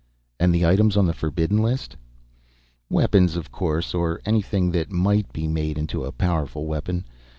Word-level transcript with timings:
"And 0.39 0.51
the 0.51 0.65
items 0.65 0.97
on 0.97 1.05
the 1.05 1.13
forbidden 1.13 1.59
list?" 1.59 1.95
"Weapons, 2.89 3.35
of 3.35 3.51
course, 3.51 3.93
or 3.93 4.19
anything 4.25 4.71
that 4.71 4.89
might 4.89 5.31
be 5.31 5.47
made 5.47 5.77
into 5.77 6.05
a 6.05 6.11
powerful 6.11 6.65
weapon. 6.65 7.05